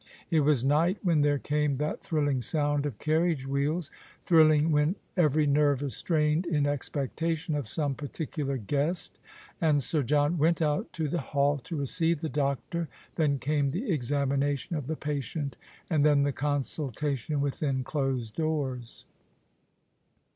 It 0.31 0.39
was 0.39 0.63
night 0.63 0.97
when 1.03 1.21
there 1.21 1.37
came 1.37 1.77
that 1.77 2.01
thrilling 2.01 2.41
sound 2.41 2.87
of 2.87 2.97
carriage 2.97 3.45
wheels— 3.45 3.91
thrilling 4.25 4.71
when 4.71 4.95
every 5.15 5.45
nerve 5.45 5.83
is 5.83 5.95
strained 5.95 6.47
in 6.47 6.65
expectation 6.65 7.53
of 7.53 7.67
some 7.67 7.93
particular 7.93 8.57
guest— 8.57 9.19
and 9.61 9.83
Sir 9.83 10.01
John 10.01 10.39
went 10.39 10.59
out 10.59 10.91
to 10.93 11.07
the 11.07 11.21
hall 11.21 11.59
to 11.59 11.75
receive 11.75 12.21
the 12.21 12.29
doctor. 12.29 12.89
Then 13.13 13.37
came 13.37 13.69
the 13.69 13.91
examination 13.91 14.75
of 14.75 14.87
the 14.87 14.95
patient, 14.97 15.55
and 15.87 16.03
then 16.03 16.23
the 16.23 16.31
consultation 16.33 17.39
within 17.39 17.83
closed 17.83 18.35
doors. 18.35 19.05